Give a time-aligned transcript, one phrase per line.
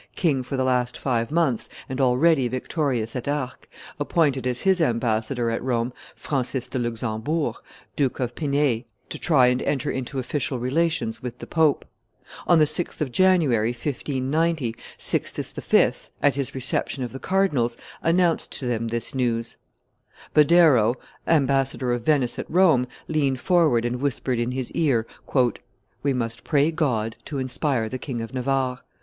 [0.15, 3.67] king for the last five months and already victorious at Arques,
[3.99, 7.57] appointed as his ambassador at Rome Francis de Luxembourg,
[7.95, 11.85] Duke of Pinei, to try and enter into official relations with the pope.
[12.47, 18.49] On the 6th of January, 1590, Sixtus V., at his reception of the cardinals, announced
[18.53, 19.57] to them this news.
[20.33, 20.95] Badoero,
[21.27, 25.05] ambassador of Venice at Rome, leaned forward and whispered in his ear,
[26.01, 28.79] "We must pray God to inspire the King of Navarre.